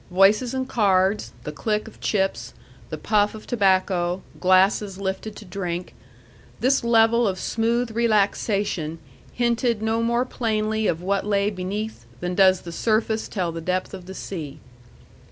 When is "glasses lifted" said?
4.39-5.35